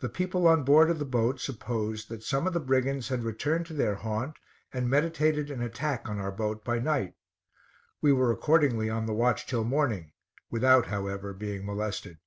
[0.00, 3.64] The people on board of the boat supposed that some of the brigands had returned
[3.64, 4.36] to their haunt
[4.70, 7.14] and meditated an attack on our boat by night.
[8.02, 10.12] We were accordingly on the watch till morning,
[10.50, 12.18] without, however, being molested.